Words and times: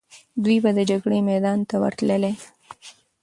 دوی 0.43 0.57
به 0.63 0.71
د 0.77 0.79
جګړې 0.89 1.19
میدان 1.29 1.59
ته 1.69 1.75
ورتللې. 1.83 2.33